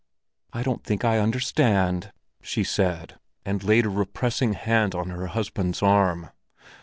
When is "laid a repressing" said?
3.63-4.53